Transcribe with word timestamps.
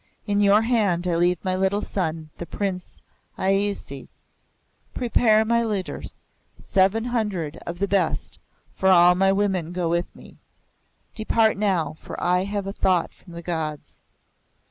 In 0.25 0.41
your 0.41 0.63
hand 0.63 1.05
I 1.07 1.15
leave 1.15 1.37
my 1.43 1.55
little 1.55 1.83
son, 1.83 2.31
the 2.39 2.47
Prince 2.47 2.99
Ajeysi. 3.37 4.07
Prepare 4.95 5.45
my 5.45 5.63
litters, 5.63 6.21
seven 6.59 7.03
hundred 7.03 7.57
of 7.67 7.77
the 7.77 7.87
best, 7.87 8.39
for 8.73 8.89
all 8.89 9.13
my 9.13 9.31
women 9.31 9.71
go 9.71 9.89
with 9.89 10.07
me. 10.15 10.37
Depart 11.13 11.55
now, 11.55 11.97
for 12.01 12.19
I 12.19 12.45
have 12.45 12.65
a 12.65 12.73
thought 12.73 13.13
from 13.13 13.33
the 13.33 13.43
Gods." 13.43 14.01